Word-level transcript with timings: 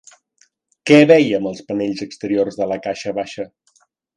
Què 0.91 0.97
veiem 1.11 1.49
als 1.51 1.61
panells 1.69 2.03
exteriors 2.09 2.59
de 2.63 2.71
la 2.73 2.81
caixa 2.89 3.17
baixa? 3.23 3.47